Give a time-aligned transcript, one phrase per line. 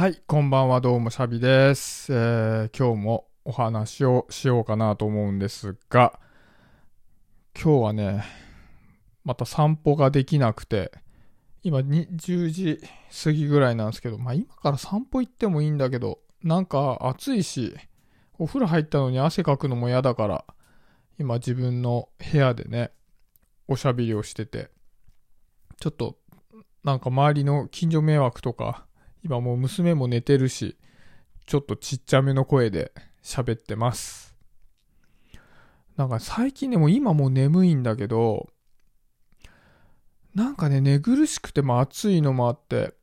[0.00, 2.10] はい、こんばんは、どうも、シャビです。
[2.10, 6.18] えー今日もお話をしようかなと思うんですが、
[7.54, 8.24] 今日はね、
[9.24, 10.90] また散歩ができなくて、
[11.62, 12.80] 今に10時
[13.22, 17.76] 過ぎぐらいなんですけど、まあ今から散歩行ってもいいんだけど、なんか暑いし、
[18.38, 20.46] お風呂入ったのに汗かくのも嫌だから、
[21.18, 22.90] 今自分の部屋でね、
[23.68, 24.70] おしゃべりをしてて、
[25.78, 26.16] ちょっと、
[26.84, 28.86] なんか周りの近所迷惑とか、
[29.22, 30.76] 今もう娘も寝てるし、
[31.46, 32.92] ちょっとちっちゃめの声で
[33.22, 34.36] 喋ってます。
[35.96, 38.48] なんか最近ね、もう今もう眠いんだけど、
[40.34, 42.94] なんかね、寝苦しくても暑いのもあって、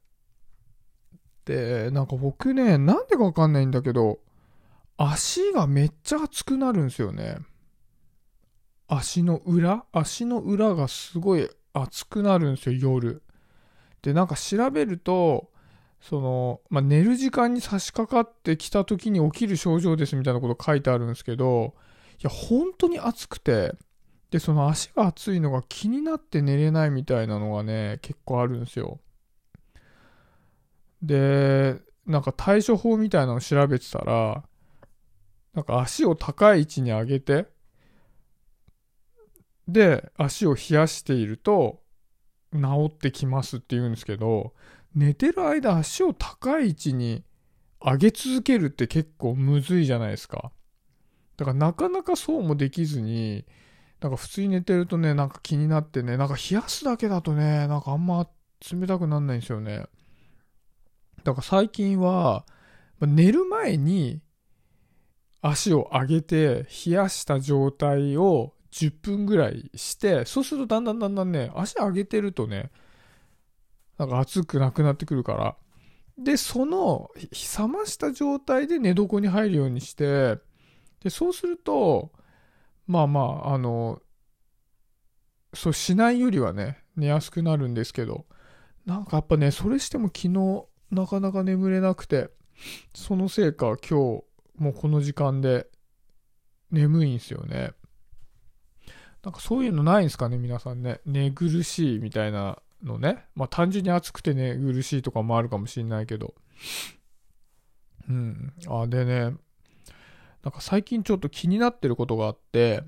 [1.45, 4.19] で、なんか僕ね、なんでかわかんないんだけど、
[4.97, 7.37] 足がめっちゃ熱くなるんですよね。
[8.87, 13.21] 足の裏足の裏がすごい熱くなるんですよ、夜。
[14.01, 15.51] で、なんか調べると、
[16.01, 21.75] その、まあ、寝る時間に差し掛かってきた時に起きる症状ですみたいなこと書いてあるんですけど、
[22.19, 23.73] いや、本当に暑くて、
[24.31, 28.99] で、その足が熱いのが気になって寝れないみたいなのがね、結構あるんですよ。
[31.01, 34.43] で、なんか対処法みたいなのを調べてたら、
[35.53, 37.47] なんか足を高い位置に上げて、
[39.67, 41.81] で、足を冷やしていると、
[42.53, 44.53] 治ってきますって言うんですけど、
[44.95, 47.23] 寝てる間足を高い位置に
[47.83, 50.51] 上げ続けるって結構むずいじゃないですか。
[51.37, 53.45] だからなかなかそうもできずに、
[53.99, 58.27] なんか普通に寝てるとね、なんか気になってね、なんか冷やすだけだとね、なんかあんま
[58.71, 59.85] 冷たくなんないんですよね。
[61.23, 62.45] だから最近は、
[62.99, 64.21] 寝る前に
[65.41, 72.71] 足を上げて冷やした状態を10分ぐらいして、そうするとだんだんだんだんね、足上げてるとね、
[73.97, 75.55] なんか熱くなくなってくるから。
[76.17, 80.37] で、その、冷ました状態で寝床に入るようにして、
[81.03, 82.11] で、そうすると、
[82.87, 84.01] まあまあ、あの、
[85.53, 88.25] そうしないよりはね、寝やすくなるんですけど、
[88.85, 92.29] なんかやっぱね、それしても昨日、なかなか眠れなくて、
[92.95, 94.23] そのせいか今日、
[94.57, 95.67] もうこの時間で
[96.71, 97.71] 眠いんすよね。
[99.23, 101.01] なんかそういうのないんすかね、皆さんね。
[101.05, 103.25] 寝苦しいみたいなのね。
[103.35, 106.35] まあ単純に暑くて寝苦しいとかもあるかもしれないけど。
[108.09, 108.53] うん。
[108.67, 109.35] あ、でね、
[110.43, 112.83] なんか最近ちょっと気になってることがあって、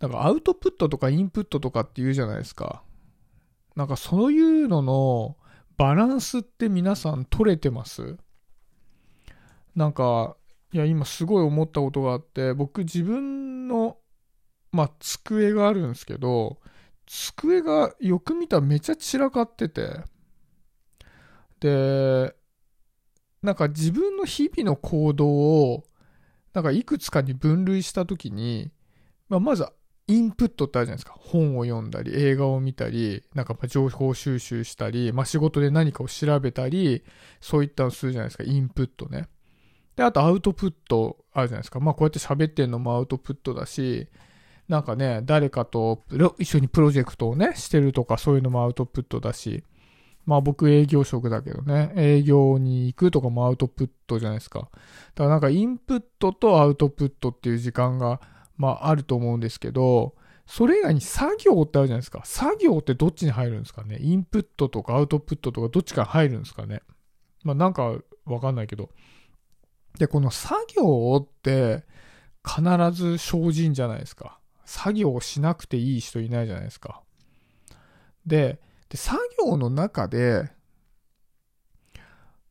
[0.00, 2.82] なんかアウトプットとかインプットとかって言うじゃないですか。
[3.76, 5.36] なんかそういうのの
[5.76, 8.16] バランスって皆さん取れてます？
[9.74, 10.36] なんか、
[10.72, 13.98] いや今すごい思ったことがあって、僕自分の
[14.72, 16.58] まあ、机があるんですけど、
[17.06, 20.00] 机がよく見たらめちゃ散らかってて、
[21.60, 22.34] で、
[23.42, 25.84] なんか自分の日々の行動を、
[26.52, 28.72] なんかいくつかに分類したときに、
[29.28, 29.66] まあ、まず、
[30.08, 31.14] インプットってあるじゃないですか。
[31.18, 37.04] 本を読んだり、映画を見たり、なんか情報収集したり、まあ、仕事で何かを調べたり、
[37.40, 38.44] そういったのするじゃないですか。
[38.44, 39.28] インプットね。
[39.96, 41.80] で、あとアウトプットあるじゃないですか。
[41.80, 44.08] まあ、こうやって喋ってんのもアウトプットだし、
[44.68, 46.02] なんかね、誰かと
[46.38, 49.64] 一緒にプロジェクトをね、してるとかそういうのもアウトプットだし、
[50.24, 54.60] まあ僕営業職だけどね、営業に行くとかもアウトプットじゃないですか。
[54.60, 54.70] だか
[55.24, 58.20] らなんかインプットとアウトプットっていう時間が、
[58.56, 60.14] まああると思うんですけど、
[60.46, 62.22] それ以外に作業ってあるじゃないですか。
[62.24, 66.82] 作業ってどっちに入るんですかねインプットとかアウトプットとかどっちかに入るんですかね
[67.42, 68.90] まあなんかわかんないけど。
[69.98, 71.84] で、この作業って
[72.44, 72.62] 必
[72.92, 74.38] ず生じんじゃないですか。
[74.66, 77.00] 作業をしなくていい人いないじゃないですか。
[78.26, 80.50] で、で作業の中で、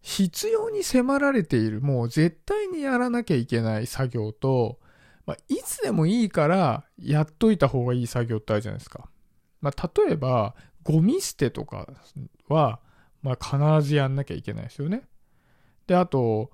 [0.01, 4.79] 必要に迫られている、もう絶対にやらなきゃいけない作業と、
[5.25, 9.09] まあ、いつでもいいからやっといた方がいい作業ってあるじゃないですか。
[9.61, 11.87] まあ、例えば、ゴミ捨てとか
[12.47, 12.79] は、
[13.23, 15.01] まあ、必ずやんなきゃいけないですよね。
[15.87, 16.51] で、あと、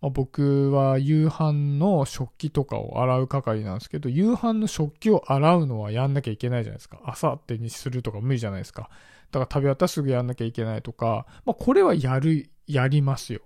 [0.00, 7.00] まあ僕は夕飯の食器とかを洗う係なんですけど、夕飯の食器を洗うのはやんなきゃいけないじゃないですか。
[7.04, 8.90] 朝ってにするとか無理じゃないですか。
[9.30, 13.40] だから食べ終わったらすぐやんなきゃいけないとか、まあこれはやる、やりますよ。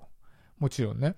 [0.58, 1.14] もちろんね。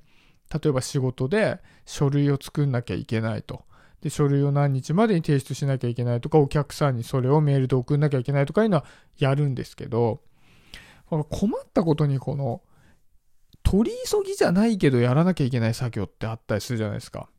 [0.52, 3.64] 例えば仕事で書類を作んなきゃいけないと。
[4.02, 8.84] で、書類を何日までに提出しなきゃいけないとか、お客さんにそれをメールで送んなきゃいけないとかいうのは
[9.17, 10.20] やるんですけど、
[11.08, 12.62] 困ったことにこの、
[13.73, 17.31] 取り急ぎじゃないけどやらなきゃいけない作業ってあったりするじゃないですか。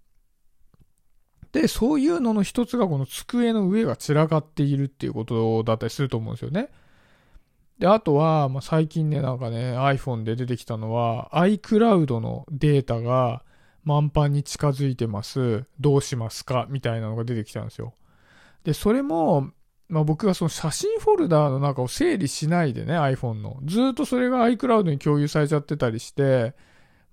[1.51, 6.69] で、そういうのの一つがこの机の上が散らかっているっていうことだったりすると思うんですよね。
[7.77, 13.43] で、あとは、まあ、最近ね、なんかね、iPhone で出てきたのは、iCloud のデータが
[13.83, 15.65] 満帆に近づいてます。
[15.79, 16.65] どうしますか？
[16.67, 17.93] みたいなのが出てきたんですよ。
[18.63, 19.51] で、それも、
[19.89, 23.59] まあ、僕がその写真フォルダーの中を整理しないでね、iPhone の。
[23.65, 26.55] ずっとそれが iCloud に共有されちゃってたりして、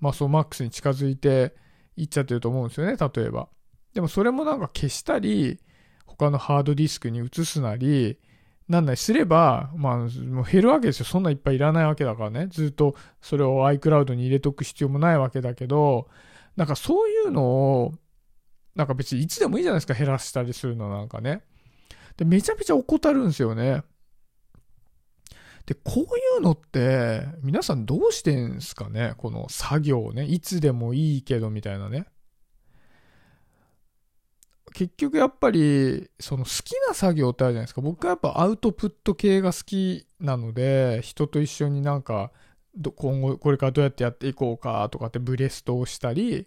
[0.00, 1.55] まあそう MAX に近づいて
[1.96, 3.49] いっちゃってると思うんですよね、例えば。
[3.94, 5.61] でもそれもなんか消したり、
[6.06, 8.19] 他のハードディスクに移すなり、
[8.69, 11.06] なんなりすれば、まあ、もう減るわけですよ。
[11.06, 12.46] そんないっぱいいらないわけだからね。
[12.49, 16.08] ずっとそれを iCloud に入れとく必要もないわけだけど、
[16.56, 17.94] なんかそういうのを、
[18.76, 21.43] なんか別にいつでもいいじゃないですか、減らしたりするのなんかね。
[22.16, 23.82] で、めちゃめちゃ怠るんですよね。
[25.66, 26.06] で、こうい
[26.38, 29.14] うのって、皆さんどうしてんすかね？
[29.18, 30.24] この作業ね。
[30.24, 32.06] いつでもいいけどみたいなね。
[34.72, 37.80] 結局やっぱり、その好きな作業ってあるじゃないですか。
[37.80, 42.32] 僕はやっぱアウトプット系が好きなので、人と一緒になんか、
[42.96, 46.46] 今後これからどうやってやっていこうかとかってブレストをしたり、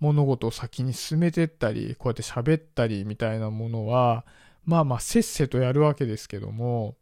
[0.00, 4.26] 物事を先に進めてったり、こうやって喋ったりみたいなものは、
[4.64, 6.96] まあまあせっせとやるわけですけども、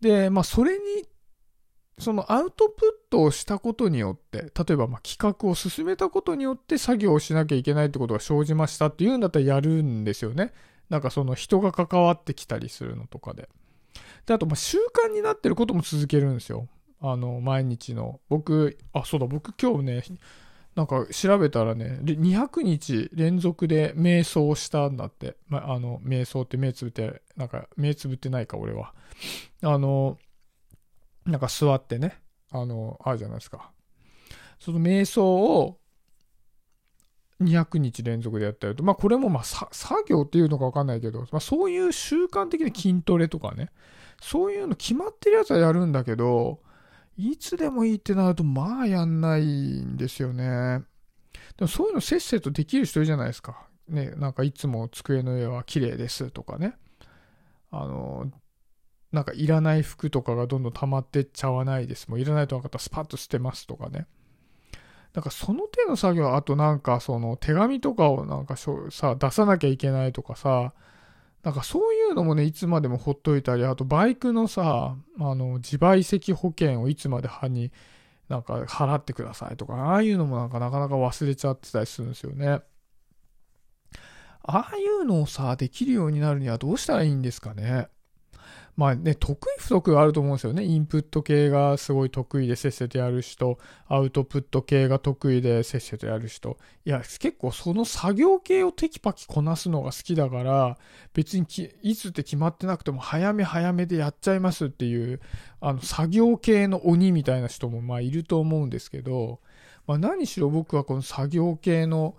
[0.00, 0.80] で、まあそれに
[1.98, 10.52] そのアウトプットをしたことによって、例えばま企画を進めたことによって作業をしなきゃいけないってことが生じましたっていうんだったらやるんですよね。
[10.90, 13.48] なんかその人が関わってきたりするのとかで。
[14.26, 16.68] で、あとま習慣になってることも続けるんですよ。
[17.00, 18.20] あの、毎日の。
[18.28, 20.02] 僕、あ、そうだ、僕今日ね、
[20.74, 25.36] なんか調べたらね、200日連続で瞑想したんだって。
[25.46, 28.92] まあの、瞑想って目つぶって、なんか目つぶってないか、俺は。
[29.62, 30.18] あの、
[31.26, 32.18] なんか座ってね、
[32.50, 33.70] あの、あるじゃないですか。
[34.58, 35.78] その瞑想を
[37.40, 39.68] 200日連続でやったりと、まあこれもまあ作
[40.08, 43.70] 業っていうのかわかんないけど、まあそういう習慣的に筋トレとかね、
[44.20, 46.60] そういうの決まってるやつはやるんだけど、
[47.16, 50.82] いつでもいいってなるとまあやんないんですよね。
[51.56, 53.68] でもそういうのせっせとできる人いるじゃないですか。
[53.88, 56.74] ね、なんかいつも机の上は綺麗ですとかね。
[57.70, 58.30] あの、
[59.12, 62.08] なんかいらない服とかがどんどん溜まってっちゃわないです。
[62.08, 64.06] もういらないと分かったらスパッと捨てますとかね。
[65.12, 70.72] なんかその手の作業、あとなんかその手紙とかをなんかさ、出さなきゃいけないとかさ、
[71.44, 77.70] なんかそういうのもね、いつまでもほっといたり、あとバイクのさ、あの、自賠責保険をいつまで歯に
[78.30, 82.62] なんか払ってくださいとか、ああいうのもなんかなかなか忘れちゃってたりするんですよね。
[84.42, 87.88] ああいうのをさ、できるようになるにはどうしたらいいんですかね。
[88.76, 90.64] まあね、得意不得意あると思うんですよね。
[90.64, 96.58] インプット系がすごい得意でせっせとやる人、アウトプット系が得意でせっせとやる人。
[96.84, 100.76] いや、結構その作業系をテキパキこなすのが好きだから、
[101.12, 101.46] 別に
[101.82, 105.20] いつって決まってなくても早め早めでやっちゃいますっていう、
[105.60, 109.38] あの、作業系の鬼みたいな人もまあいると思うんですけど、
[109.86, 112.16] まあ何しろ僕はこの作業系の、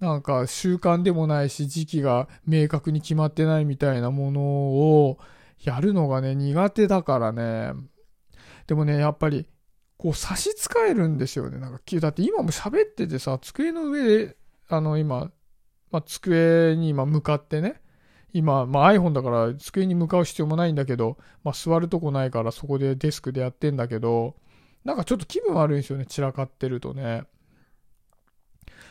[0.00, 5.18] なんか習慣でもないし時期が明確に決まってないみたいなものを
[5.64, 7.72] やるのがね、苦手だからね。
[8.66, 9.46] でもね、やっぱり、
[9.96, 11.58] こう差し支えるんですよね。
[11.58, 14.36] なんか、だって今も喋っててさ、机の上で、
[14.68, 15.30] あの、今、
[15.90, 17.80] まあ、机に今向かってね、
[18.32, 24.34] 今、まあ、iPhone だから机に向かう必要もないんだけど、まあ、座るとこないからそこでデスクでやってんだけど、
[24.84, 27.22] なんかちょっと気分悪いんですよね、散らかってるとね。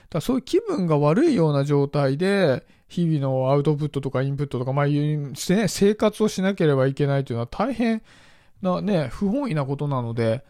[0.10, 5.34] だそういう気分が悪いような状態で、日々のアウトプットとかインプットとか、まあ、ね、
[5.68, 8.04] 生活をしなければいけないというのは大変
[8.62, 10.44] なね、不本意なことなので、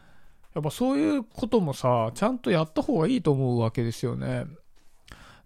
[0.53, 4.45] やっぱそういうこともさ、ちゃんとやった方がいいと思うわけですよね。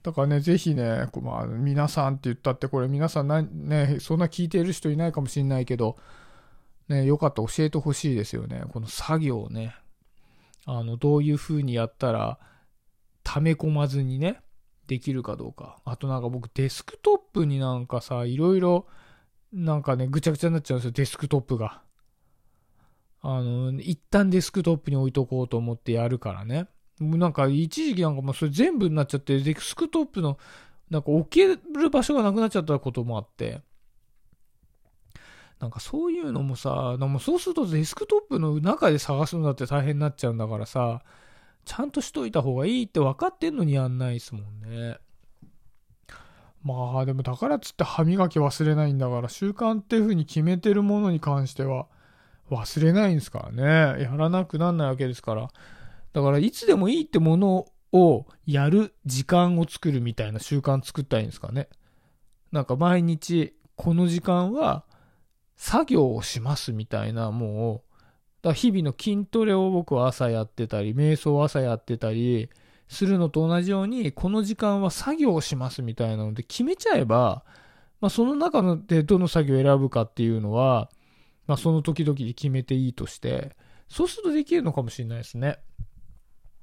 [0.01, 5.97] だからね、ぜひね、まあ、皆さんって言ったって、これ皆さんな、ね、そんな聞いている人いないかもしれないけど、
[6.89, 8.63] ね、よかったら教えてほしいですよね。
[8.71, 9.75] この作業をね。
[10.65, 12.39] あの、どういう風にやったら、
[13.23, 14.41] 溜め込まずにね、
[14.87, 15.79] できるかどうか。
[15.85, 18.87] あとなんか僕デスクトップになんかさ、いろいろ
[19.53, 21.81] なんかね、ぐちゃぐちゃになっちゃうんですよ、デスクトップが。
[23.21, 26.67] あの、一旦デスクトップに置いとこうと思ってやるからね。
[26.99, 30.37] もうなんか一時期なんかもうそれ全部になっちゃって、デスクトップの
[30.89, 33.61] なんか置ける場所がなくなっちゃったこともあって。
[35.59, 41.01] なんかそういうのもさ、もそうするとデスクトップの中で探すのだって大変になっちゃうんだからさ、
[41.67, 44.97] ちゃんとしといた方がいいって分かってんのにやんないですもんね。
[46.63, 51.87] まあでもだからっつって歯磨き忘れないんだから習慣っていう風に決めてるものに関しては
[52.49, 54.01] 忘れないんですからね。
[54.01, 55.49] やらなくなんないわけですから。
[56.13, 61.67] だからいつでもいいってものをやる時間を作るみたいな習慣作ったらいいんですかね。
[62.53, 64.85] なんか毎日この時間は
[65.57, 67.86] 作業をしますみたいな、もう、
[68.41, 72.49] だ日々の筋トレを僕は朝やってたり、瞑想を朝やってたり
[72.87, 77.43] するのと同じように、この時間は作業をしますみたいなので決めちゃえば、
[77.99, 80.89] まあその中でどの作業を選ぶかっていうのは、
[81.47, 83.55] まあその時々で決めていいとして、
[83.89, 85.59] そうするとできるのかもしれないですね。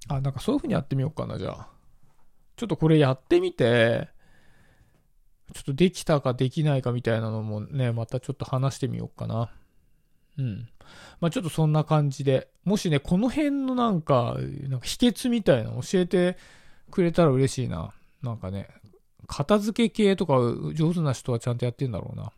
[0.09, 1.69] あ、なんかそういう風にやってみようかな、じゃあ。
[2.57, 4.09] ちょっとこれやってみて、
[5.52, 9.50] ちょっとできたかできないかみたいなのもね、またちょっと話してみようかな。
[10.38, 10.69] うん。
[11.21, 14.37] まあちょっとそんな感じで、もしね、この辺のなんか、
[14.69, 16.37] なんか秘訣みたいなの教えて
[16.91, 17.93] くれたら嬉しいな。
[18.23, 18.69] なんかね、
[19.26, 20.35] 片付け系とか
[20.75, 22.33] 上手な人はちゃんとやってんだろうな。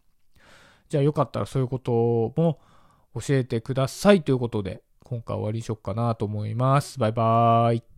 [0.89, 1.93] じゃあよかったらそういうこと
[2.37, 2.61] も
[3.15, 6.99] 教えてくださいということで、今回終わりにしよっかなと思います。
[6.99, 7.96] バイバーイ。